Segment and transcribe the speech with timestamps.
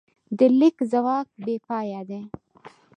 [0.37, 2.21] د لیک ځواک بېپایه دی.